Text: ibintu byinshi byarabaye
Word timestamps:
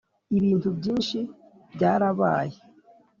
ibintu 0.37 0.67
byinshi 0.77 1.19
byarabaye 1.73 2.57